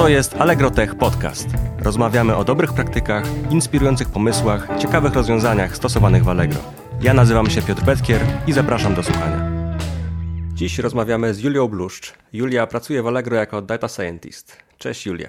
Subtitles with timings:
[0.00, 1.48] To jest Allegro Tech Podcast.
[1.78, 6.60] Rozmawiamy o dobrych praktykach, inspirujących pomysłach, ciekawych rozwiązaniach stosowanych w Allegro.
[7.02, 9.50] Ja nazywam się Piotr Petkier i zapraszam do słuchania.
[10.54, 12.14] Dziś rozmawiamy z Julią Bluszcz.
[12.32, 14.56] Julia pracuje w Allegro jako data scientist.
[14.78, 15.28] Cześć Julia.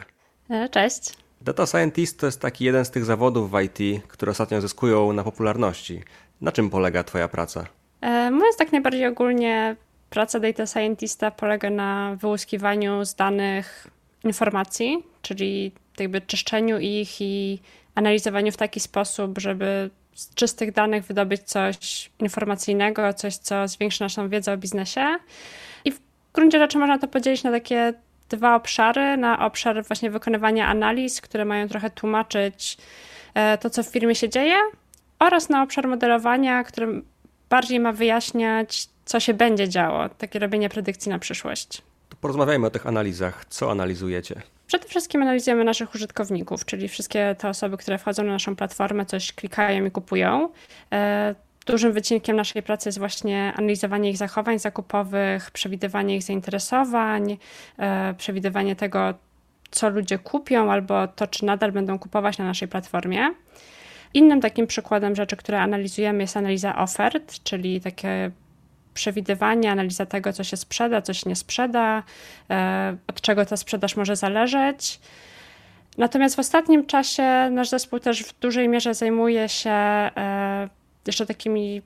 [0.49, 1.13] E, cześć.
[1.41, 5.23] Data scientist to jest taki jeden z tych zawodów w IT, które ostatnio zyskują na
[5.23, 6.03] popularności.
[6.41, 7.65] Na czym polega Twoja praca?
[8.01, 9.75] E, mówiąc tak najbardziej ogólnie,
[10.09, 13.87] praca data scientista polega na wyłuskiwaniu z danych
[14.23, 17.59] informacji, czyli jakby czyszczeniu ich i
[17.95, 24.29] analizowaniu w taki sposób, żeby z czystych danych wydobyć coś informacyjnego, coś, co zwiększy naszą
[24.29, 25.15] wiedzę o biznesie.
[25.85, 25.99] I w
[26.33, 27.93] gruncie rzeczy można to podzielić na takie
[28.29, 29.17] dwa obszary.
[29.17, 32.77] Na obszar właśnie wykonywania analiz, które mają trochę tłumaczyć
[33.33, 34.55] e, to, co w firmie się dzieje,
[35.19, 37.01] oraz na obszar modelowania, który
[37.49, 41.81] bardziej ma wyjaśniać, co się będzie działo, takie robienie predykcji na przyszłość.
[42.21, 43.45] Porozmawiajmy o tych analizach.
[43.45, 44.41] Co analizujecie?
[44.67, 49.33] Przede wszystkim analizujemy naszych użytkowników, czyli wszystkie te osoby, które wchodzą na naszą platformę, coś
[49.33, 50.49] klikają i kupują.
[50.91, 57.37] E, dużym wycinkiem naszej pracy jest właśnie analizowanie ich zachowań zakupowych, przewidywanie ich zainteresowań,
[57.77, 59.13] e, przewidywanie tego,
[59.71, 63.33] co ludzie kupią, albo to, czy nadal będą kupować na naszej platformie.
[64.13, 68.31] Innym takim przykładem rzeczy, które analizujemy, jest analiza ofert, czyli takie
[68.93, 72.03] przewidywanie, analiza tego, co się sprzeda, co się nie sprzeda,
[72.49, 74.99] e, od czego ta sprzedaż może zależeć.
[75.97, 80.69] Natomiast w ostatnim czasie nasz zespół też w dużej mierze zajmuje się e,
[81.07, 81.81] jeszcze takimi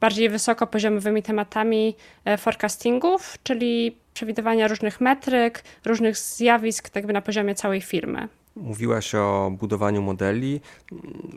[0.00, 7.80] bardziej wysokopoziomowymi tematami e, forecastingów, czyli przewidywania różnych metryk, różnych zjawisk tak na poziomie całej
[7.80, 8.28] firmy.
[8.56, 10.60] Mówiłaś o budowaniu modeli.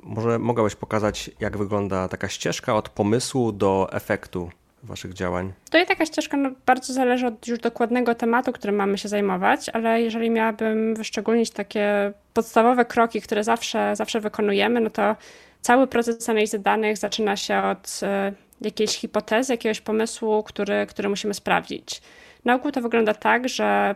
[0.04, 4.50] Może mogłabyś pokazać, jak wygląda taka ścieżka od pomysłu do efektu
[4.84, 5.54] Waszych działań?
[5.70, 9.70] To i taka ścieżka no, bardzo zależy od już dokładnego tematu, którym mamy się zajmować,
[9.70, 15.16] ale jeżeli miałabym wyszczególnić takie podstawowe kroki, które zawsze, zawsze wykonujemy, no to
[15.62, 21.34] cały proces analizy danych zaczyna się od y, jakiejś hipotezy, jakiegoś pomysłu, który, który musimy
[21.34, 22.02] sprawdzić.
[22.46, 23.96] Na ogół to wygląda tak, że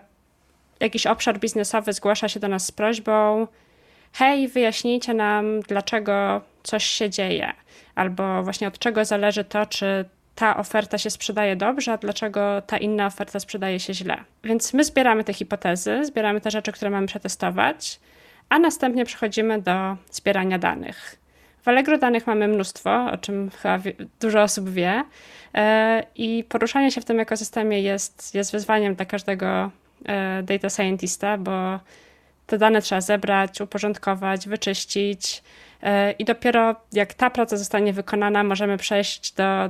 [0.79, 3.47] jakiś obszar biznesowy zgłasza się do nas z prośbą:
[4.13, 7.53] hej, wyjaśnijcie nam, dlaczego coś się dzieje,
[7.95, 12.77] albo właśnie od czego zależy to, czy ta oferta się sprzedaje dobrze, a dlaczego ta
[12.77, 14.17] inna oferta sprzedaje się źle.
[14.43, 17.99] Więc my zbieramy te hipotezy, zbieramy te rzeczy, które mamy przetestować,
[18.49, 21.23] a następnie przechodzimy do zbierania danych.
[21.63, 23.79] W Allegro danych mamy mnóstwo, o czym chyba
[24.21, 25.03] dużo osób wie,
[25.55, 29.71] e, i poruszanie się w tym ekosystemie jest, jest wyzwaniem dla każdego
[30.05, 31.79] e, data scientista, bo
[32.47, 35.43] te dane trzeba zebrać, uporządkować, wyczyścić.
[35.83, 39.69] E, I dopiero jak ta praca zostanie wykonana, możemy przejść do,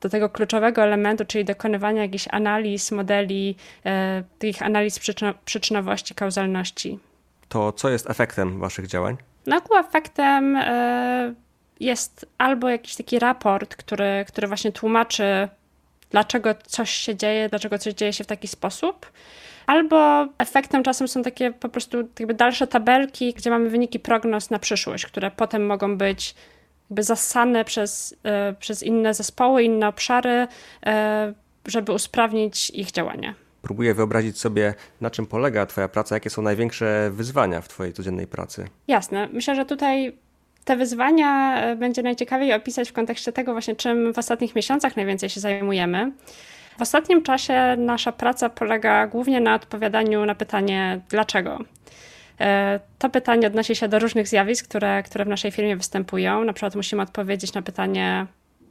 [0.00, 6.98] do tego kluczowego elementu, czyli dokonywania jakichś analiz, modeli, e, tych analiz przyczyno, przyczynowości, kauzalności.
[7.48, 9.16] To co jest efektem Waszych działań?
[9.46, 11.34] No, efektem e,
[11.80, 15.48] jest albo jakiś taki raport, który, który właśnie tłumaczy,
[16.10, 19.12] dlaczego coś się dzieje, dlaczego coś dzieje się w taki sposób.
[19.66, 24.58] Albo efektem czasem są takie po prostu jakby dalsze tabelki, gdzie mamy wyniki prognoz na
[24.58, 26.34] przyszłość, które potem mogą być
[26.90, 30.46] jakby zasane przez, e, przez inne zespoły, inne obszary,
[30.86, 31.34] e,
[31.66, 33.34] żeby usprawnić ich działanie.
[33.62, 38.26] Próbuję wyobrazić sobie, na czym polega Twoja praca, jakie są największe wyzwania w Twojej codziennej
[38.26, 38.68] pracy.
[38.88, 39.28] Jasne.
[39.32, 40.16] Myślę, że tutaj
[40.64, 45.28] te wyzwania e, będzie najciekawiej opisać w kontekście tego właśnie, czym w ostatnich miesiącach najwięcej
[45.28, 46.12] się zajmujemy.
[46.78, 51.58] W ostatnim czasie nasza praca polega głównie na odpowiadaniu na pytanie dlaczego.
[52.40, 56.44] E, to pytanie odnosi się do różnych zjawisk, które, które w naszej firmie występują.
[56.44, 58.26] Na przykład musimy odpowiedzieć na pytanie,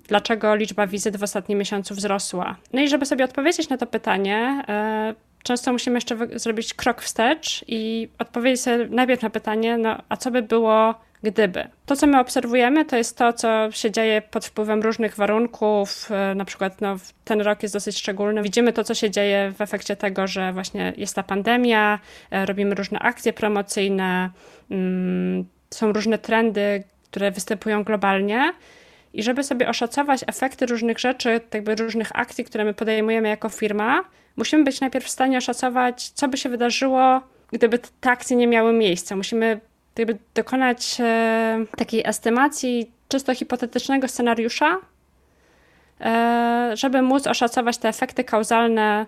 [0.07, 2.56] dlaczego liczba wizyt w ostatnim miesiącu wzrosła.
[2.73, 7.66] No i żeby sobie odpowiedzieć na to pytanie, e, często musimy jeszcze zrobić krok wstecz
[7.67, 11.67] i odpowiedzieć sobie najpierw na pytanie, no a co by było gdyby.
[11.85, 16.11] To, co my obserwujemy, to jest to, co się dzieje pod wpływem różnych warunków.
[16.11, 18.44] E, na przykład no, ten rok jest dosyć szczególny.
[18.44, 22.00] Widzimy to, co się dzieje w efekcie tego, że właśnie jest ta pandemia,
[22.31, 24.30] e, robimy różne akcje promocyjne,
[24.71, 28.53] mm, są różne trendy, które występują globalnie.
[29.13, 34.03] I żeby sobie oszacować efekty różnych rzeczy, jakby różnych akcji, które my podejmujemy jako firma,
[34.36, 37.21] musimy być najpierw w stanie oszacować, co by się wydarzyło,
[37.51, 39.15] gdyby te akcje nie miały miejsca.
[39.15, 39.59] Musimy
[39.99, 44.77] jakby dokonać e, takiej estymacji czysto hipotetycznego scenariusza,
[46.01, 49.05] e, żeby móc oszacować te efekty kauzalne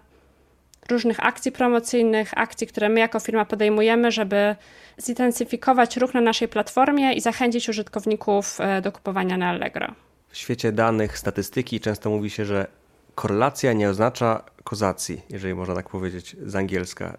[0.89, 4.55] różnych akcji promocyjnych, akcji, które my jako firma podejmujemy, żeby
[5.01, 9.87] zintensyfikować ruch na naszej platformie i zachęcić użytkowników e, do kupowania na Allegro.
[10.29, 12.67] W świecie danych, statystyki często mówi się, że
[13.15, 17.17] korelacja nie oznacza kozacji, jeżeli można tak powiedzieć z angielska.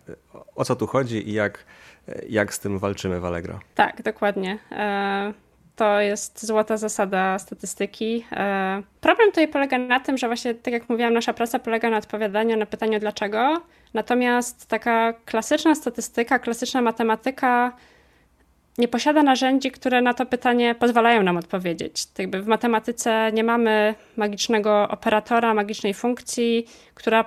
[0.54, 1.64] O co tu chodzi i jak,
[2.28, 3.60] jak z tym walczymy w Allegro?
[3.74, 4.58] Tak, dokładnie.
[4.72, 5.32] E,
[5.76, 8.24] to jest złota zasada statystyki.
[8.32, 11.96] E, problem tutaj polega na tym, że właśnie, tak jak mówiłam, nasza praca polega na
[11.96, 13.62] odpowiadaniu na pytanie dlaczego.
[13.94, 17.72] Natomiast taka klasyczna statystyka, klasyczna matematyka
[18.78, 22.04] nie posiada narzędzi, które na to pytanie pozwalają nam odpowiedzieć.
[22.18, 27.24] Jakby w matematyce nie mamy magicznego operatora, magicznej funkcji, która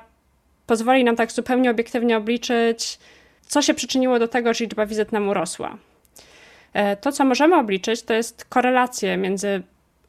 [0.67, 2.99] pozwoli nam tak zupełnie obiektywnie obliczyć,
[3.47, 5.77] co się przyczyniło do tego, że liczba wizyt nam urosła.
[6.73, 9.61] E, to, co możemy obliczyć, to jest korelacje między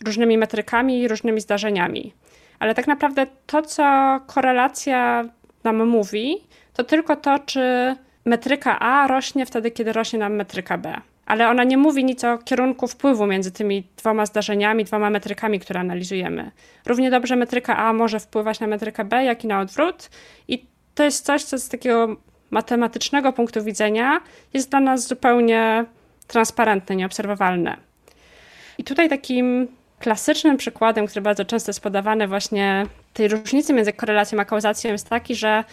[0.06, 2.12] różnymi metrykami i różnymi zdarzeniami.
[2.58, 3.84] Ale tak naprawdę to, co
[4.26, 5.24] korelacja
[5.64, 6.36] nam mówi,
[6.74, 11.00] to tylko to, czy metryka A rośnie wtedy, kiedy rośnie nam metryka B.
[11.34, 15.80] Ale ona nie mówi nic o kierunku wpływu między tymi dwoma zdarzeniami, dwoma metrykami, które
[15.80, 16.50] analizujemy.
[16.86, 20.10] Równie dobrze metryka A może wpływać na metrykę B, jak i na odwrót.
[20.48, 22.16] I to jest coś, co z takiego
[22.50, 24.20] matematycznego punktu widzenia
[24.52, 25.84] jest dla nas zupełnie
[26.26, 27.76] transparentne, nieobserwowalne.
[28.78, 34.40] I tutaj takim klasycznym przykładem, który bardzo często jest podawany właśnie tej różnicy między korelacją
[34.40, 35.64] a kauzacją jest taki, że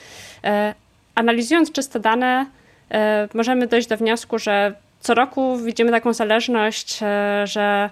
[0.44, 0.76] e,
[1.16, 2.46] analizując czyste dane
[2.92, 7.90] e, możemy dojść do wniosku, że co roku widzimy taką zależność, e, że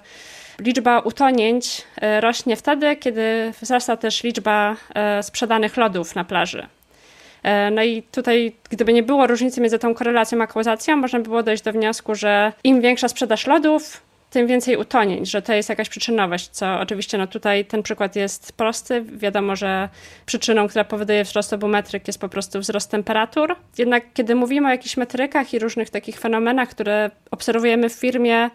[0.60, 6.68] liczba utonięć e, rośnie wtedy, kiedy wzrasta też liczba e, sprzedanych lodów na plaży.
[7.72, 11.44] No i tutaj, gdyby nie było różnicy między tą korelacją a kauzacją, można by było
[11.44, 15.90] dojść do wniosku, że im większa sprzedaż lodów, tym więcej utonięć, że to jest jakaś
[15.90, 19.02] przyczynowość, co oczywiście no tutaj ten przykład jest prosty.
[19.02, 19.90] Wiadomo, że
[20.26, 23.56] przyczyną, która powoduje wzrost obu metryk jest po prostu wzrost temperatur.
[23.78, 28.50] Jednak kiedy mówimy o jakichś metrykach i różnych takich fenomenach, które obserwujemy w firmie,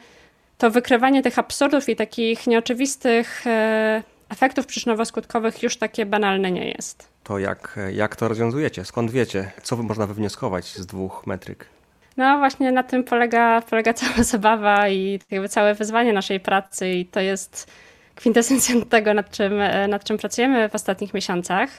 [0.59, 7.15] to wykrywanie tych absurdów i takich nieoczywistych e, efektów przyczynowo-skutkowych już takie banalne nie jest
[7.25, 8.85] to jak, jak to rozwiązujecie?
[8.85, 9.53] Skąd wiecie?
[9.63, 11.67] Co można wywnioskować z dwóch metryk?
[12.17, 17.07] No właśnie na tym polega, polega cała zabawa i jakby całe wyzwanie naszej pracy i
[17.07, 17.73] to jest
[18.15, 19.53] kwintesencja tego, nad czym,
[19.89, 21.71] nad czym pracujemy w ostatnich miesiącach.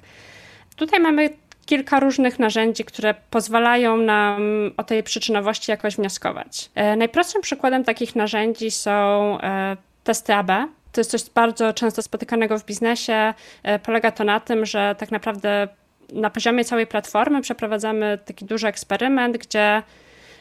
[0.76, 1.30] Tutaj mamy
[1.66, 4.42] kilka różnych narzędzi, które pozwalają nam
[4.78, 6.70] o tej przyczynowości jakoś wnioskować.
[6.76, 8.92] E, najprostszym przykładem takich narzędzi są
[9.42, 10.52] e, testy AB,
[10.92, 13.34] to jest coś bardzo często spotykanego w biznesie.
[13.64, 15.68] E, polega to na tym, że tak naprawdę
[16.14, 19.84] na poziomie całej platformy przeprowadzamy taki duży eksperyment, gdzie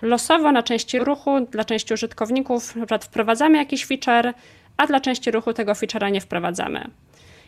[0.05, 4.35] losowo na części ruchu dla części użytkowników wprowadzamy jakiś feature,
[4.77, 6.91] a dla części ruchu tego feature'a nie wprowadzamy.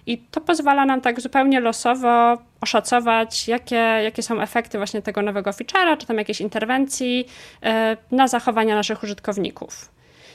[0.06, 5.50] I to pozwala nam tak zupełnie losowo oszacować, jakie, jakie są efekty właśnie tego nowego
[5.50, 7.26] feature'a, czy tam jakiejś interwencji
[7.62, 9.91] e, na zachowania naszych użytkowników.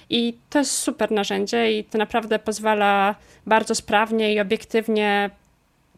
[0.10, 3.16] I to jest super narzędzie i to naprawdę pozwala
[3.46, 5.30] bardzo sprawnie i obiektywnie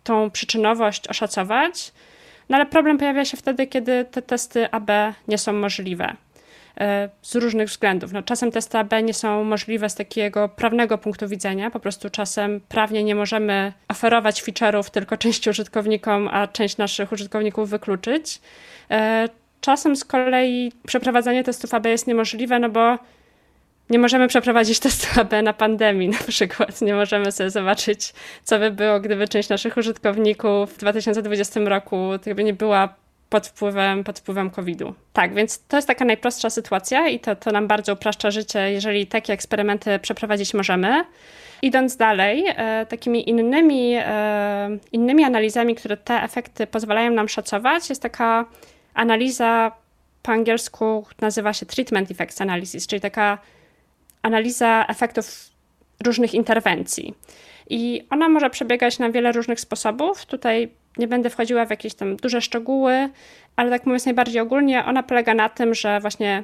[0.03, 1.91] tą przyczynowość oszacować.
[2.49, 4.91] No ale problem pojawia się wtedy, kiedy te testy AB
[5.27, 6.15] nie są możliwe
[6.79, 8.11] e, z różnych względów.
[8.11, 12.61] No, czasem testy AB nie są możliwe z takiego prawnego punktu widzenia, po prostu czasem
[12.69, 18.41] prawnie nie możemy oferować feature'ów tylko części użytkownikom, a część naszych użytkowników wykluczyć.
[18.91, 19.29] E,
[19.61, 22.97] czasem z kolei przeprowadzanie testów AB jest niemożliwe, no bo
[23.89, 26.81] nie możemy przeprowadzić testu AB na pandemii na przykład.
[26.81, 28.13] Nie możemy sobie zobaczyć,
[28.43, 32.93] co by było, gdyby część naszych użytkowników w 2020 roku nie była
[33.29, 34.93] pod wpływem, pod wpływem COVID-u.
[35.13, 39.07] Tak, więc to jest taka najprostsza sytuacja i to, to nam bardzo upraszcza życie, jeżeli
[39.07, 41.05] takie eksperymenty przeprowadzić możemy.
[41.61, 48.01] Idąc dalej, e, takimi innymi, e, innymi analizami, które te efekty pozwalają nam szacować, jest
[48.01, 48.45] taka
[48.93, 49.71] analiza
[50.23, 53.37] po angielsku nazywa się treatment effects analysis, czyli taka
[54.23, 55.49] analiza efektów
[56.05, 57.13] różnych interwencji.
[57.69, 60.25] I ona może przebiegać na wiele różnych sposobów.
[60.25, 63.09] Tutaj nie będę wchodziła w jakieś tam duże szczegóły,
[63.55, 66.43] ale tak mówiąc najbardziej ogólnie, ona polega na tym, że właśnie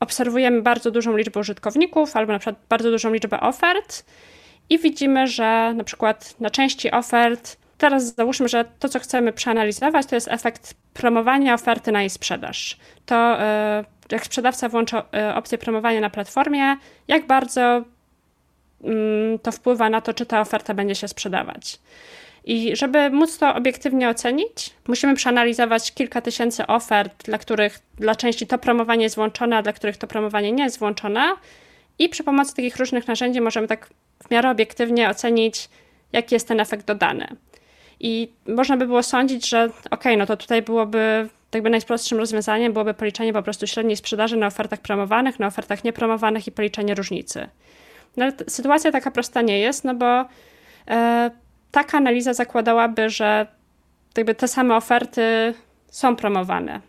[0.00, 4.04] obserwujemy bardzo dużą liczbę użytkowników albo na przykład bardzo dużą liczbę ofert
[4.70, 10.06] i widzimy, że na przykład na części ofert, teraz załóżmy, że to, co chcemy przeanalizować,
[10.06, 12.76] to jest efekt promowania oferty na jej sprzedaż.
[13.06, 13.38] To
[13.78, 16.76] yy, jak sprzedawca włącza e, opcję promowania na platformie,
[17.08, 17.84] jak bardzo
[18.84, 21.78] mm, to wpływa na to, czy ta oferta będzie się sprzedawać.
[22.44, 28.46] I żeby móc to obiektywnie ocenić, musimy przeanalizować kilka tysięcy ofert, dla których dla części
[28.46, 31.32] to promowanie jest włączone, a dla których to promowanie nie jest włączone.
[31.98, 33.90] I przy pomocy takich różnych narzędzi możemy tak
[34.26, 35.68] w miarę obiektywnie ocenić,
[36.12, 37.36] jaki jest ten efekt dodany.
[38.00, 42.94] I można by było sądzić, że ok, no to tutaj byłoby jakby najprostszym rozwiązaniem byłoby
[42.94, 47.48] policzenie po prostu średniej sprzedaży na ofertach promowanych, na ofertach niepromowanych i policzenie różnicy.
[48.16, 50.24] No ale sytuacja taka prosta nie jest, no bo
[50.90, 51.30] e,
[51.70, 53.46] taka analiza zakładałaby, że
[54.16, 55.54] jakby te same oferty
[55.90, 56.80] są promowane.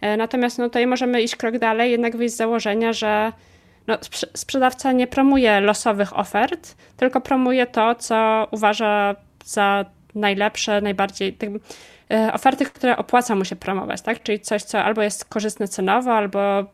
[0.00, 3.32] E, natomiast no, tutaj możemy iść krok dalej, jednak wyjść z założenia, że
[3.86, 3.98] no,
[4.34, 9.14] sprzedawca nie promuje losowych ofert, tylko promuje to, co uważa
[9.44, 11.50] za najlepsze, najbardziej tak,
[12.32, 14.22] oferty, które opłaca mu się promować, tak?
[14.22, 16.64] Czyli coś, co albo jest korzystne cenowo, albo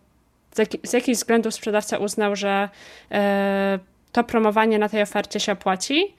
[0.55, 2.69] z, jak, z jakichś względów sprzedawca uznał, że
[3.13, 3.79] e,
[4.13, 6.15] to promowanie na tej ofercie się opłaci.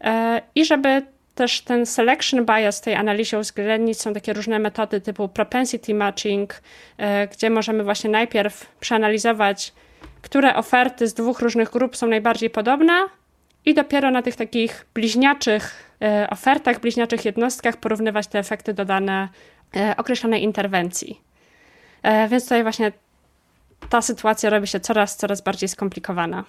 [0.00, 1.02] E, I żeby
[1.34, 6.62] też ten selection bias tej analizie uwzględnić, są takie różne metody typu propensity matching,
[6.98, 9.72] e, gdzie możemy właśnie najpierw przeanalizować,
[10.22, 12.94] które oferty z dwóch różnych grup są najbardziej podobne,
[13.64, 15.91] i dopiero na tych takich bliźniaczych e,
[16.30, 19.28] ofertach, bliźniaczych jednostkach porównywać te efekty dodane
[19.96, 21.20] określonej interwencji.
[22.30, 22.92] Więc tutaj właśnie
[23.88, 26.44] ta sytuacja robi się coraz, coraz bardziej skomplikowana.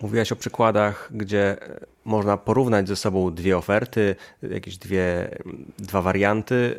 [0.00, 1.56] Mówiłaś o przykładach, gdzie
[2.04, 5.28] można porównać ze sobą dwie oferty, jakieś dwie,
[5.78, 6.78] dwa warianty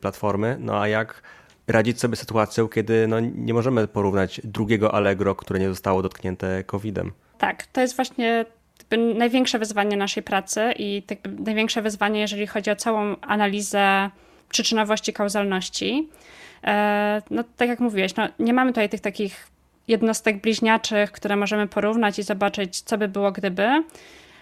[0.00, 0.56] platformy.
[0.60, 1.22] No a jak
[1.68, 7.12] radzić sobie sytuacją, kiedy no, nie możemy porównać drugiego Allegro, które nie zostało dotknięte COVID-em?
[7.38, 8.44] Tak, to jest właśnie
[9.14, 11.02] największe wyzwanie naszej pracy i
[11.38, 14.10] największe wyzwanie, jeżeli chodzi o całą analizę
[14.48, 16.08] przyczynowości, kauzalności.
[16.64, 19.48] E, no, tak jak mówiłeś, no, nie mamy tutaj tych takich
[19.88, 23.84] jednostek bliźniaczych, które możemy porównać i zobaczyć, co by było gdyby.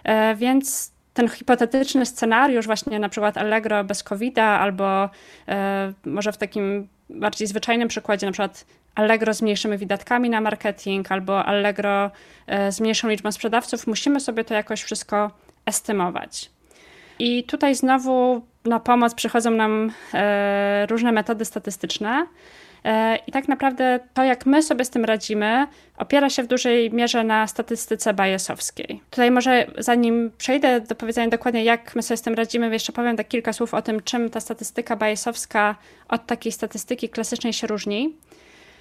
[0.05, 5.11] E, więc ten hipotetyczny scenariusz, właśnie na przykład Allegro bez covid albo
[5.49, 11.13] e, może w takim bardziej zwyczajnym przykładzie, na przykład Allegro z mniejszymi wydatkami na marketing,
[11.13, 12.11] albo Allegro
[12.47, 15.31] e, z mniejszą liczbą sprzedawców, musimy sobie to jakoś wszystko
[15.67, 16.51] estymować.
[17.19, 19.93] I tutaj znowu na pomoc przychodzą nam
[20.89, 22.27] różne metody statystyczne.
[22.85, 26.93] E, I tak naprawdę to, jak my sobie z tym radzimy, opiera się w dużej
[26.93, 29.01] mierze na statystyce biasowskiej.
[29.11, 33.17] Tutaj może zanim przejdę do powiedzenia dokładnie, jak my sobie z tym radzimy, jeszcze powiem
[33.17, 35.77] tak kilka słów o tym, czym ta statystyka biasowska
[36.09, 38.17] od takiej statystyki klasycznej się różni.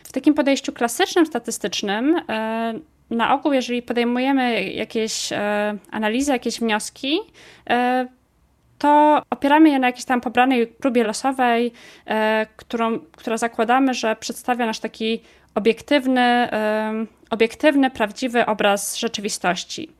[0.03, 2.74] W takim podejściu klasycznym, statystycznym, e,
[3.10, 7.19] na ogół, jeżeli podejmujemy jakieś e, analizy, jakieś wnioski,
[8.77, 11.71] to opieramy je na jakiejś tam pobranej próbie losowej,
[12.05, 15.21] e, którą, która zakładamy, że przedstawia nasz taki
[15.55, 19.91] obiektywny, e, obiektywny, prawdziwy obraz rzeczywistości.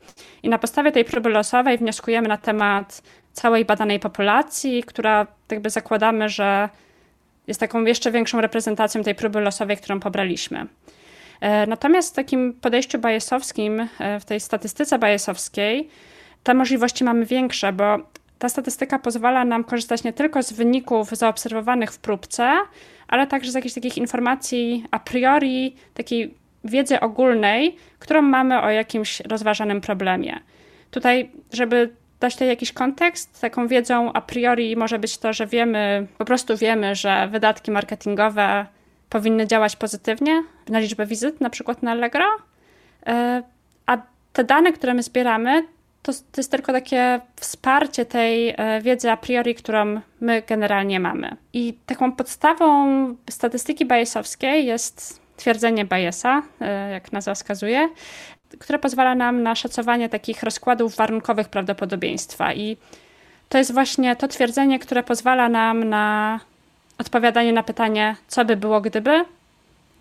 [0.42, 3.02] I na podstawie tej próby losowej wnioskujemy na temat
[3.32, 6.68] całej badanej populacji, która jakby zakładamy, że
[7.46, 10.66] jest taką jeszcze większą reprezentacją tej próby losowej, którą pobraliśmy.
[11.40, 13.88] E, natomiast w takim podejściu bajesowskim,
[14.20, 15.88] w tej statystyce bajesowskiej,
[16.42, 17.98] te możliwości mamy większe, bo
[18.38, 22.52] ta statystyka pozwala nam korzystać nie tylko z wyników zaobserwowanych w próbce,
[23.08, 29.20] ale także z jakichś takich informacji a priori, takiej wiedzy ogólnej, którą mamy o jakimś
[29.20, 30.40] rozważanym problemie.
[30.90, 36.06] Tutaj, żeby dać tutaj jakiś kontekst, taką wiedzą a priori może być to, że wiemy,
[36.18, 38.66] po prostu wiemy, że wydatki marketingowe
[39.10, 42.24] powinny działać pozytywnie na liczbę wizyt, na przykład na Allegro,
[43.06, 43.42] e,
[43.86, 43.98] a
[44.32, 45.64] te dane, które my zbieramy,
[46.04, 51.36] to, to jest tylko takie wsparcie tej e, wiedzy a priori, którą my generalnie mamy.
[51.52, 52.66] I taką podstawą
[53.30, 57.88] statystyki Bayesowskiej jest twierdzenie Bayesa, e, jak nazwa wskazuje,
[58.58, 62.54] które pozwala nam na szacowanie takich rozkładów warunkowych prawdopodobieństwa.
[62.54, 62.76] I
[63.48, 66.40] to jest właśnie to twierdzenie, które pozwala nam na
[66.98, 69.24] odpowiadanie na pytanie, co by było gdyby,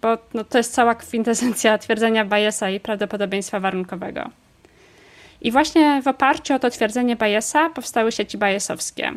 [0.02, 4.30] bo no, to jest cała kwintesencja twierdzenia Bayesa i prawdopodobieństwa warunkowego.
[5.44, 9.12] I właśnie w oparciu o to twierdzenie Bayesa powstały sieci bajesowskie.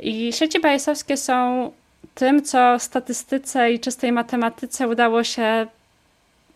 [0.00, 1.70] I sieci bajesowskie są
[2.14, 5.66] tym, co statystyce i czystej matematyce udało się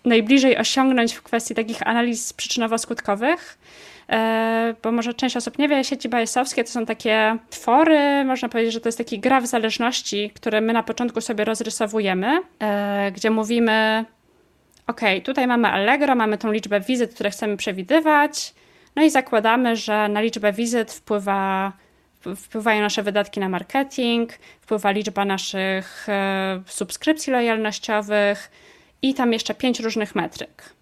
[0.05, 3.59] najbliżej osiągnąć w kwestii takich analiz przyczynowo-skutkowych.
[4.11, 8.73] E, bo może część osób nie wie, sieci bajesowskie to są takie twory, można powiedzieć,
[8.73, 14.05] że to jest taki graf zależności, które my na początku sobie rozrysowujemy, e, gdzie mówimy,
[14.87, 18.55] ok, tutaj mamy Allegro, mamy tą liczbę wizyt, które chcemy przewidywać,
[18.97, 21.73] no i zakładamy, że na liczbę wizyt wpływa,
[22.37, 28.51] wpływają nasze wydatki na marketing, wpływa liczba naszych e, subskrypcji lojalnościowych
[29.03, 30.77] i tam jeszcze pięć różnych metryk.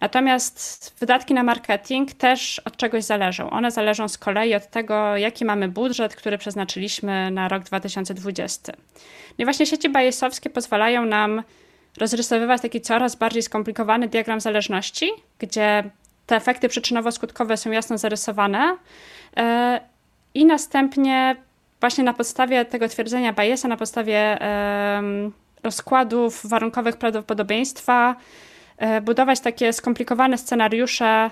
[0.00, 3.50] Natomiast wydatki na marketing też od czegoś zależą.
[3.50, 8.72] One zależą z kolei od tego, jaki mamy budżet, który przeznaczyliśmy na rok 2020.
[9.38, 11.42] No i właśnie sieci bajesowskie pozwalają nam
[11.98, 15.90] rozrysowywać taki coraz bardziej skomplikowany diagram zależności, gdzie
[16.32, 18.76] te efekty przyczynowo-skutkowe są jasno zarysowane
[19.36, 19.80] e,
[20.34, 21.36] i następnie
[21.80, 24.38] właśnie na podstawie tego twierdzenia Bayesa, na podstawie
[25.62, 28.16] rozkładów warunkowych prawdopodobieństwa,
[28.78, 31.30] e, budować takie skomplikowane scenariusze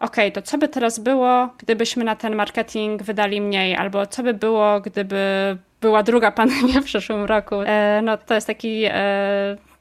[0.00, 4.34] ok, to co by teraz było, gdybyśmy na ten marketing wydali mniej, albo co by
[4.34, 7.54] było, gdyby była druga pandemia w przyszłym roku.
[7.66, 8.84] E, no to jest taki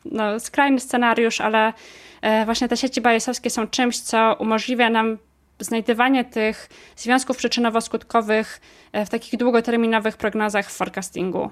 [0.06, 1.74] no, skrajny scenariusz, ale
[2.22, 5.18] e, właśnie te sieci bajesowskie są czymś, co umożliwia nam
[5.60, 8.46] znajdywanie tych związków przyczynowo-skutkowych
[8.94, 11.52] w takich długoterminowych prognozach w forecastingu.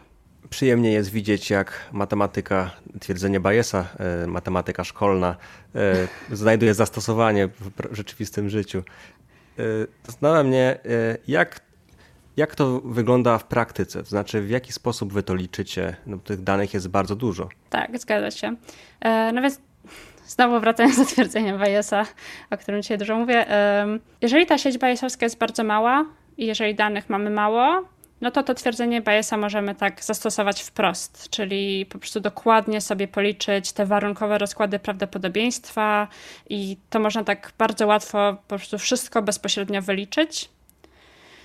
[0.50, 3.88] Przyjemnie jest widzieć, jak matematyka, twierdzenie Bayesa,
[4.28, 5.36] matematyka szkolna
[6.32, 8.84] znajduje zastosowanie w rzeczywistym życiu.
[10.06, 10.80] Zastanawia mnie,
[11.28, 11.60] jak
[12.38, 14.04] jak to wygląda w praktyce?
[14.04, 15.96] To znaczy, w jaki sposób wy to liczycie?
[16.06, 17.50] No, tych danych jest bardzo dużo.
[17.70, 18.56] Tak, zgadza się.
[19.02, 19.62] E, no więc
[20.28, 22.06] znowu wracając do twierdzenia Bayesa,
[22.50, 23.46] o którym dzisiaj dużo mówię.
[24.22, 26.06] Jeżeli ta sieć Bayesowska jest bardzo mała
[26.38, 27.86] i jeżeli danych mamy mało,
[28.22, 33.72] no to to twierdzenie Bayesa możemy tak zastosować wprost, czyli po prostu dokładnie sobie policzyć
[33.72, 36.08] te warunkowe rozkłady prawdopodobieństwa
[36.50, 40.50] i to można tak bardzo łatwo po prostu wszystko bezpośrednio wyliczyć.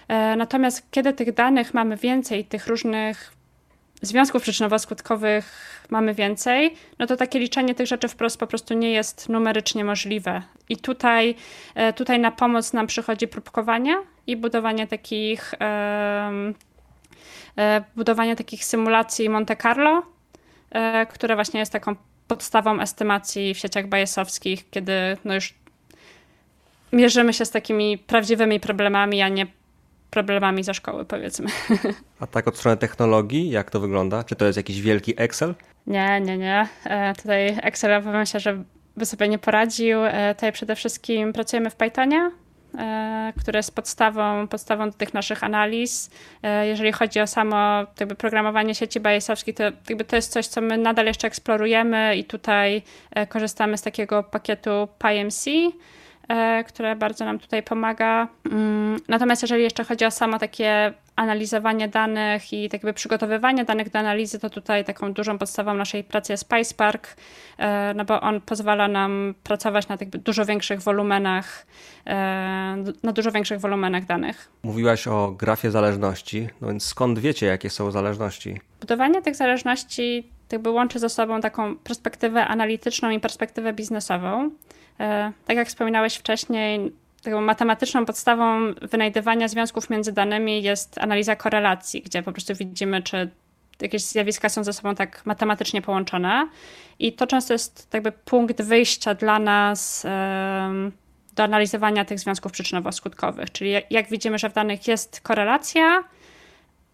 [0.08, 3.32] E, natomiast kiedy tych danych mamy więcej, tych różnych
[4.02, 5.42] związków przyczynowo-skutkowych
[5.90, 10.42] mamy więcej, no to takie liczenie tych rzeczy wprost po prostu nie jest numerycznie możliwe.
[10.68, 11.34] I tutaj,
[11.74, 13.96] e, tutaj na pomoc nam przychodzi próbkowanie
[14.26, 16.54] i budowanie takich, e,
[17.96, 20.02] budowanie takich symulacji Monte Carlo,
[21.08, 21.96] które właśnie jest taką
[22.28, 24.92] podstawą estymacji w sieciach bajesowskich, kiedy
[25.24, 25.54] no już
[26.92, 29.46] mierzymy się z takimi prawdziwymi problemami, a nie
[30.24, 31.46] problemami za szkoły, powiedzmy.
[32.20, 34.24] A tak od strony technologii, jak to wygląda?
[34.24, 35.54] Czy to jest jakiś wielki Excel?
[35.86, 36.68] Nie, nie, nie.
[36.84, 38.62] E, tutaj Excel myślę, że
[38.96, 40.04] by sobie nie poradził.
[40.04, 42.30] E, tutaj przede wszystkim pracujemy w Pythonie,
[42.78, 46.10] e, które jest podstawą, podstawą do tych naszych analiz.
[46.62, 47.56] Jeżeli chodzi o samo
[48.00, 52.24] jakby programowanie sieci bajesowskiej, to jakby to jest coś, co my nadal jeszcze eksplorujemy i
[52.24, 52.82] tutaj
[53.28, 55.70] korzystamy z takiego pakietu PyMC, E,
[56.66, 58.28] które bardzo nam tutaj pomaga.
[58.50, 63.90] Mm, natomiast jeżeli jeszcze chodzi o samo takie analizowanie danych i tak jakby przygotowywanie danych
[63.90, 67.16] do analizy, to tutaj taką dużą podstawą naszej pracy jest PySpark,
[67.58, 71.66] e, no bo on pozwala nam pracować na jakby dużo większych wolumenach,
[72.06, 72.12] e,
[73.02, 74.50] na dużo większych wolumenach danych.
[74.62, 78.60] Mówiłaś o grafie zależności, no więc skąd wiecie, jakie są zależności?
[78.80, 84.50] Budowanie tych zależności jakby łączy ze sobą taką perspektywę analityczną i perspektywę biznesową.
[85.00, 92.02] E, tak jak wspominałeś wcześniej, taką matematyczną podstawą wynajdywania związków między danymi jest analiza korelacji,
[92.02, 93.30] gdzie po prostu widzimy, czy
[93.80, 96.48] jakieś zjawiska są ze sobą tak matematycznie połączone.
[96.98, 100.06] I to często jest jakby punkt wyjścia dla nas
[101.34, 103.52] do analizowania tych związków przyczynowo-skutkowych.
[103.52, 106.04] Czyli jak widzimy, że w danych jest korelacja,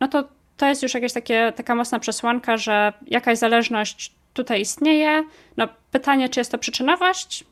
[0.00, 5.24] no to to jest już jakaś takie, taka mocna przesłanka, że jakaś zależność tutaj istnieje.
[5.56, 7.44] No, pytanie, czy jest to przyczynowość,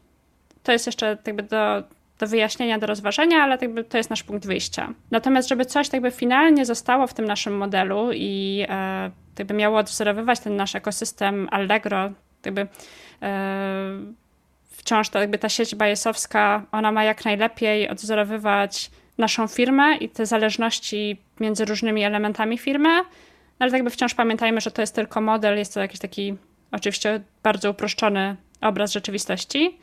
[0.71, 1.83] to jest jeszcze jakby do,
[2.19, 4.95] do wyjaśnienia, do rozważenia, ale jakby to jest nasz punkt wyjścia.
[5.11, 10.41] Natomiast, żeby coś jakby finalnie zostało w tym naszym modelu i e, jakby miało odwzorowywać
[10.41, 12.11] ten nasz ekosystem Allegro,
[12.45, 12.67] jakby
[13.23, 13.37] e,
[14.71, 20.27] wciąż ta, jakby ta sieć bajesowska, ona ma jak najlepiej odwzorowywać naszą firmę i te
[20.27, 23.03] zależności między różnymi elementami firmy,
[23.59, 26.37] ale jakby wciąż pamiętajmy, że to jest tylko model, jest to jakiś taki
[26.73, 29.79] oczywiście bardzo uproszczony obraz rzeczywistości.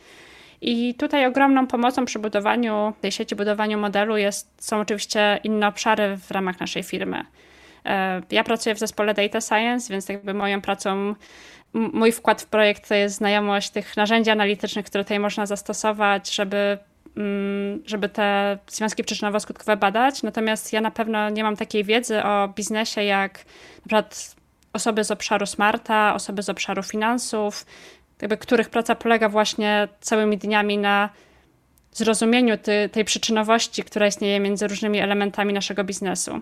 [0.62, 6.18] I tutaj ogromną pomocą przy budowaniu tej sieci, budowaniu modelu jest, są oczywiście inne obszary
[6.18, 7.26] w ramach naszej firmy.
[7.86, 11.16] E, ja pracuję w zespole Data Science, więc jakby moją pracą,
[11.74, 16.78] mój wkład w projekt to jest znajomość tych narzędzi analitycznych, które tutaj można zastosować, żeby
[17.18, 20.24] mm, żeby te związki przyczynowo-skutkowe badać.
[20.24, 24.36] Natomiast ja na pewno nie mam takiej wiedzy o biznesie jak na przykład
[24.74, 27.66] osoby z obszaru smarta, osoby z obszaru finansów,
[28.22, 31.10] jakby których praca polega właśnie całymi dniami na
[31.92, 36.42] zrozumieniu ty, tej przyczynowości, która istnieje między różnymi elementami naszego biznesu.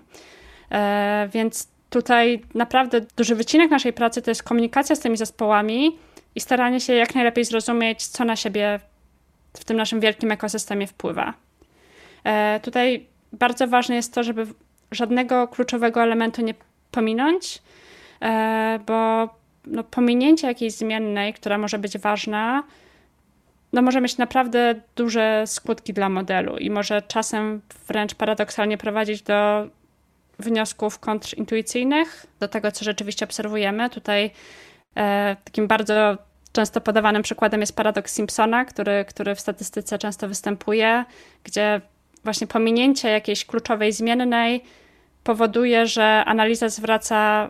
[0.71, 5.97] E, więc tutaj naprawdę duży wycinek naszej pracy to jest komunikacja z tymi zespołami
[6.35, 8.79] i staranie się jak najlepiej zrozumieć, co na siebie
[9.53, 11.33] w tym naszym wielkim ekosystemie wpływa.
[12.23, 14.47] E, tutaj bardzo ważne jest to, żeby
[14.91, 16.53] żadnego kluczowego elementu nie
[16.91, 17.61] pominąć,
[18.21, 19.29] e, bo
[19.67, 22.63] no, pominięcie jakiejś zmiennej, która może być ważna,
[23.73, 29.67] no, może mieć naprawdę duże skutki dla modelu i może czasem wręcz paradoksalnie prowadzić do
[30.39, 33.89] wniosków kontrintuicyjnych, do tego, co rzeczywiście obserwujemy.
[33.89, 34.31] Tutaj
[34.95, 36.17] e, takim bardzo
[36.51, 41.05] często podawanym przykładem jest paradoks Simpsona, który, który w statystyce często występuje,
[41.43, 41.81] gdzie
[42.23, 44.63] właśnie pominięcie jakiejś kluczowej zmiennej
[45.23, 47.49] powoduje, że analiza zwraca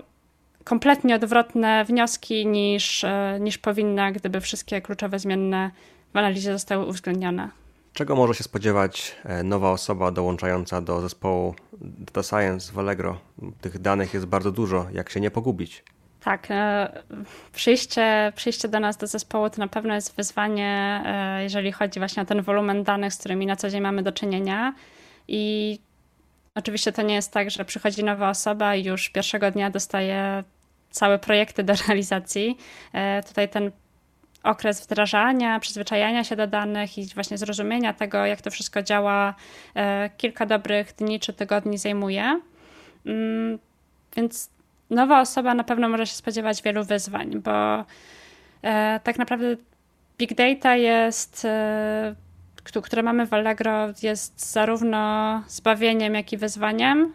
[0.66, 5.72] kompletnie odwrotne wnioski niż, e, niż powinna, gdyby wszystkie kluczowe zmienne
[6.14, 7.50] w analizie zostały uwzględnione.
[7.94, 13.18] Czego może się spodziewać e, nowa osoba dołączająca do zespołu Data Science w Allegro?
[13.62, 15.84] Tych danych jest bardzo dużo, jak się nie pogubić?
[16.24, 16.90] Tak, e,
[17.54, 21.04] przyjście, przyjście do nas do zespołu to na pewno jest wyzwanie,
[21.40, 24.74] jeżeli chodzi właśnie o ten wolumen danych, z którymi na co dzień mamy do czynienia.
[25.28, 25.80] I
[26.56, 30.44] oczywiście to nie jest tak, że przychodzi nowa osoba i już pierwszego dnia dostaje
[30.96, 32.58] całe projekty do realizacji.
[33.28, 33.72] Tutaj ten
[34.46, 39.36] okres wdrażania, przyzwyczajania się do danych i właśnie zrozumienia tego, jak to wszystko działa,
[39.76, 42.42] e, kilka dobrych dni czy tygodni zajmuje.
[43.06, 43.60] Mm,
[44.16, 44.50] więc
[44.90, 47.86] nowa osoba na pewno może się spodziewać wielu wyzwań, bo
[48.62, 49.56] e, tak naprawdę
[50.18, 52.16] big data jest, e,
[52.84, 57.14] które mamy w Allegro, jest zarówno zbawieniem, jak i wyzwaniem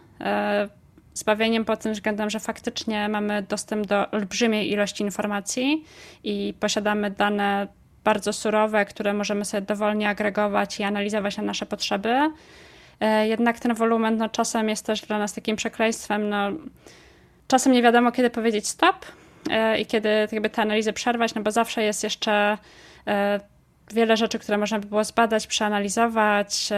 [1.15, 5.85] zbawieniem pod tym względem, że faktycznie mamy dostęp do olbrzymiej ilości informacji
[6.25, 7.69] i posiadamy dane
[8.05, 12.31] bardzo surowe, które możemy sobie dowolnie agregować i analizować na nasze potrzeby.
[13.01, 16.29] E, jednak ten wolumen no, czasem jest też dla nas takim przekleństwem.
[16.29, 16.51] No,
[17.49, 19.07] czasem nie wiadomo, kiedy powiedzieć stop
[19.51, 22.59] e, i kiedy jakby te analizy przerwać, no bo zawsze jest jeszcze
[23.07, 23.41] e,
[23.93, 26.69] wiele rzeczy, które można by było zbadać, przeanalizować,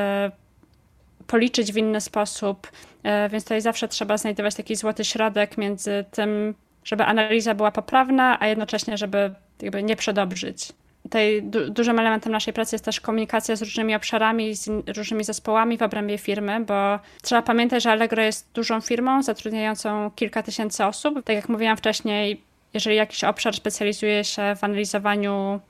[1.33, 2.71] policzyć w inny sposób,
[3.03, 8.40] e, więc tutaj zawsze trzeba znajdować taki złoty środek między tym, żeby analiza była poprawna,
[8.40, 10.73] a jednocześnie, żeby jakby nie przedobrzyć.
[11.03, 15.79] Tutaj du dużym elementem naszej pracy jest też komunikacja z różnymi obszarami, z różnymi zespołami
[15.79, 21.25] w obrębie firmy, bo trzeba pamiętać, że Allegro jest dużą firmą zatrudniającą kilka tysięcy osób.
[21.25, 22.40] Tak jak mówiłam wcześniej,
[22.75, 25.61] jeżeli jakiś obszar specjalizuje się w analizowaniu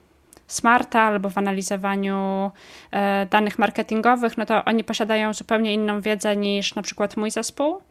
[0.53, 2.51] smarta albo w analizowaniu
[2.91, 7.83] e, danych marketingowych, no to oni posiadają zupełnie inną wiedzę niż na przykład mój zespół.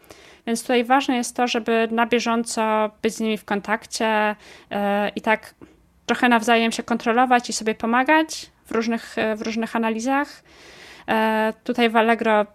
[0.48, 4.36] Więc tutaj ważne jest to, żeby na bieżąco być z nimi w kontakcie
[4.72, 5.56] e, i tak
[6.06, 10.44] trochę nawzajem się kontrolować i sobie pomagać w różnych, e, w różnych analizach.
[11.64, 12.46] Tutaj w Allegro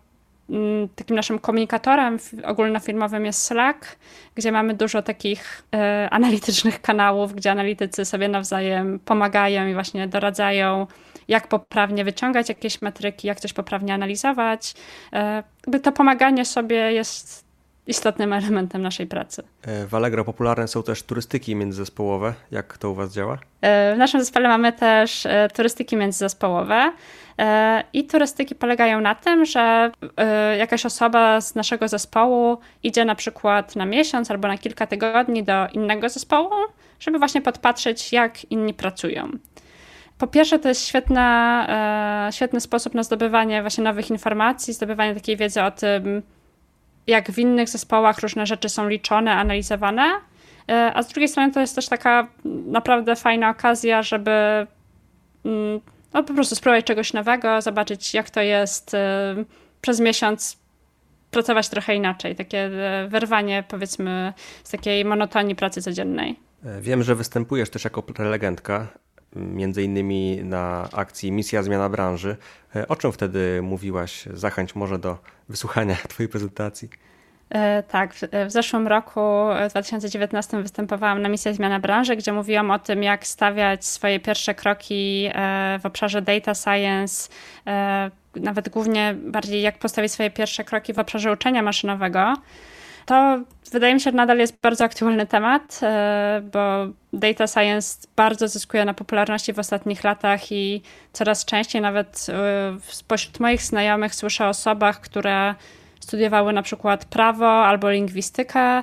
[0.97, 3.97] takim naszym komunikatorem ogólnofirmowym jest Slack,
[4.35, 10.87] gdzie mamy dużo takich e, analitycznych kanałów, gdzie analitycy sobie nawzajem pomagają i właśnie doradzają,
[11.29, 14.75] jak poprawnie wyciągać jakieś metryki, jak coś poprawnie analizować.
[15.13, 15.43] E,
[15.83, 17.46] to pomaganie sobie jest
[17.87, 19.43] istotnym elementem naszej pracy.
[19.63, 22.35] E, w Allegro popularne są też turystyki międzyzespołowe.
[22.51, 23.39] Jak to u Was działa?
[23.61, 26.93] E, w naszym zespole mamy też e, turystyki międzyzespołowe.
[27.93, 29.91] I turystyki polegają na tym, że
[30.59, 35.69] jakaś osoba z naszego zespołu idzie na przykład na miesiąc albo na kilka tygodni do
[35.73, 36.51] innego zespołu,
[37.01, 39.31] żeby właśnie podpatrzeć, jak inni pracują.
[40.19, 41.67] Po pierwsze, to jest świetna,
[42.31, 46.23] świetny sposób na zdobywanie właśnie nowych informacji, zdobywanie takiej wiedzy o tym,
[47.07, 50.21] jak w innych zespołach różne rzeczy są liczone, analizowane.
[50.69, 52.29] E, a z drugiej strony to jest też taka
[52.67, 54.31] naprawdę fajna okazja, żeby
[55.45, 55.81] mm,
[56.15, 59.35] no, po prostu spróbować czegoś nowego, zobaczyć jak to jest e,
[59.81, 60.59] przez miesiąc
[61.31, 62.37] pracować trochę inaczej.
[62.37, 64.33] Takie e, wyrwanie powiedzmy
[64.65, 66.37] z takiej monotonii pracy codziennej.
[66.81, 68.87] Wiem, że występujesz też jako prelegentka
[69.37, 72.37] między innymi na akcji Misja Zmiana Branży.
[72.77, 74.25] E, o czym wtedy mówiłaś?
[74.33, 75.19] Zachęć może do
[75.49, 76.89] wysłuchania Twojej prezentacji.
[77.51, 78.15] E, tak,
[78.47, 79.21] w zeszłym roku,
[79.69, 84.55] w 2019, występowałam na misji Zmiana Branży, gdzie mówiłam o tym, jak stawiać swoje pierwsze
[84.55, 87.29] kroki e, w obszarze data science,
[88.37, 92.35] nawet głównie bardziej jak postawić swoje pierwsze kroki w obszarze uczenia maszynowego.
[93.07, 93.41] To
[93.73, 98.85] wydaje mi się, że nadal jest bardzo aktualny temat, e, bo data science bardzo zyskuje
[98.85, 104.49] na popularności w ostatnich latach i coraz częściej nawet e, spośród moich znajomych słyszę o
[104.49, 105.55] osobach, które
[106.01, 108.83] studiowały na przykład prawo albo lingwistykę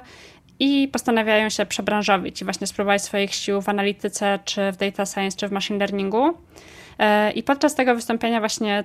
[0.59, 5.37] i postanawiają się przebranżowić i właśnie spróbować swoich sił w analityce, czy w data science,
[5.37, 6.37] czy w machine learningu.
[6.99, 8.83] E, I podczas tego wystąpienia właśnie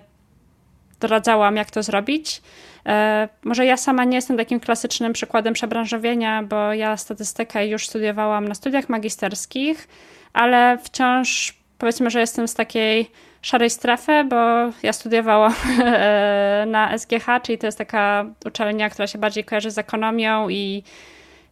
[1.00, 2.42] doradzałam, jak to zrobić.
[2.86, 8.48] E, może ja sama nie jestem takim klasycznym przykładem przebranżowienia, bo ja statystykę już studiowałam
[8.48, 9.88] na studiach magisterskich,
[10.32, 13.10] ale wciąż powiedzmy, że jestem z takiej
[13.42, 14.36] szarej strefy, bo
[14.82, 19.78] ja studiowałam e, na SGH, czyli to jest taka uczelnia, która się bardziej kojarzy z
[19.78, 20.82] ekonomią i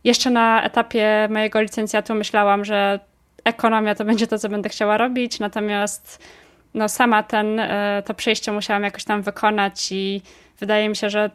[0.05, 3.01] jeszcze na etapie mojego licencjatu myślałam, że
[3.45, 6.23] ekonomia to będzie to, co będę chciała robić, natomiast
[6.77, 10.23] no sama ten, e, to przejście musiałam jakoś tam wykonać i
[10.61, 11.31] wydaje mi się, że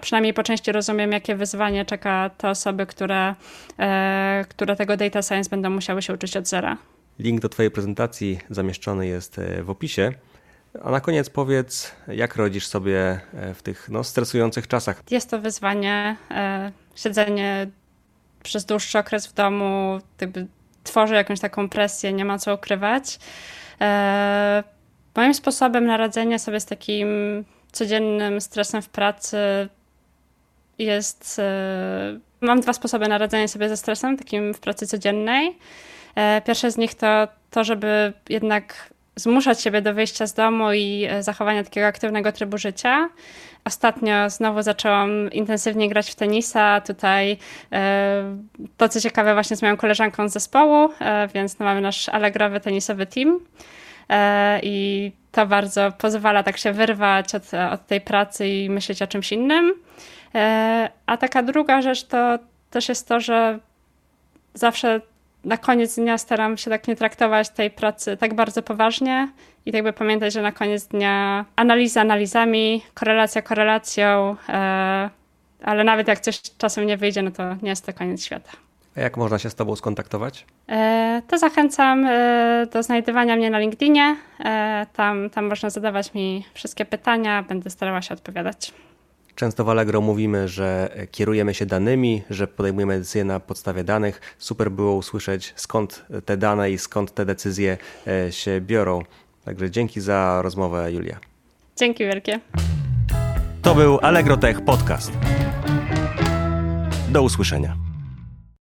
[0.00, 3.34] przynajmniej po części rozumiem, jakie wyzwanie czeka te osoby, które,
[3.78, 6.76] e, które tego data science będą musiały się uczyć od zera.
[7.18, 10.12] Link do Twojej prezentacji zamieszczony jest e, w opisie.
[10.84, 13.20] A na koniec powiedz, jak rodzisz sobie
[13.54, 15.02] w tych no, stresujących czasach?
[15.10, 16.16] Jest to wyzwanie.
[16.94, 17.66] Siedzenie
[18.42, 20.46] przez dłuższy okres w domu jakby
[20.84, 23.18] tworzy jakąś taką presję, nie ma co ukrywać.
[25.16, 27.08] Moim sposobem na radzenie sobie z takim
[27.72, 29.38] codziennym stresem w pracy
[30.78, 31.38] jest.
[31.38, 35.58] E, mam dwa sposoby na radzenie sobie ze stresem, takim w pracy codziennej.
[36.14, 41.06] E, pierwsze z nich to to, żeby jednak zmuszać siebie do wyjścia z domu i
[41.10, 43.08] e, zachowania takiego aktywnego trybu życia.
[43.64, 46.80] Ostatnio znowu zaczęłam intensywnie grać w tenisa.
[46.80, 47.36] Tutaj
[48.76, 50.88] to, co ciekawe, właśnie z moją koleżanką z zespołu,
[51.34, 53.40] więc no mamy nasz allegrowy tenisowy team.
[54.62, 59.32] I to bardzo pozwala tak się wyrwać od, od tej pracy i myśleć o czymś
[59.32, 59.74] innym.
[60.34, 62.38] E, a taka druga rzecz to
[62.70, 63.58] też jest to, że
[64.54, 65.00] zawsze
[65.44, 69.28] na koniec dnia staram się tak nie traktować tej pracy tak bardzo poważnie
[69.66, 75.10] i tak by pamiętać, że na koniec dnia analiza analizami, korelacja korelacją, e,
[75.62, 78.61] ale nawet jak coś czasem nie wyjdzie, no to nie jest to koniec świata.
[78.96, 80.46] A jak można się z Tobą skontaktować?
[80.68, 82.06] E, to zachęcam
[82.72, 84.16] do znajdywania mnie na LinkedInie.
[84.92, 88.72] Tam, tam można zadawać mi wszystkie pytania, będę starała się odpowiadać.
[89.34, 94.20] Często w Allegro mówimy, że kierujemy się danymi, że podejmujemy decyzje na podstawie danych.
[94.38, 99.02] Super było usłyszeć, skąd te dane i skąd te decyzje e, się biorą.
[99.44, 101.16] Także dzięki za rozmowę, Julia.
[101.76, 102.40] Dzięki wielkie.
[103.62, 105.12] To był Allegro Tech Podcast.
[107.08, 107.91] Do usłyszenia.